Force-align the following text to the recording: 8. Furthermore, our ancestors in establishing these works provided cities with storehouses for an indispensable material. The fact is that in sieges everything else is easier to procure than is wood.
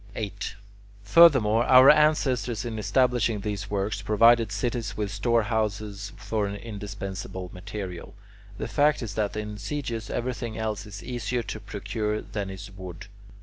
8. 0.15 0.55
Furthermore, 1.03 1.63
our 1.65 1.91
ancestors 1.91 2.65
in 2.65 2.79
establishing 2.79 3.41
these 3.41 3.69
works 3.69 4.01
provided 4.01 4.51
cities 4.51 4.97
with 4.97 5.11
storehouses 5.11 6.11
for 6.17 6.47
an 6.47 6.55
indispensable 6.55 7.51
material. 7.53 8.15
The 8.57 8.67
fact 8.67 9.03
is 9.03 9.13
that 9.13 9.35
in 9.37 9.59
sieges 9.59 10.09
everything 10.09 10.57
else 10.57 10.87
is 10.87 11.03
easier 11.03 11.43
to 11.43 11.59
procure 11.59 12.19
than 12.19 12.49
is 12.49 12.71
wood. 12.75 13.05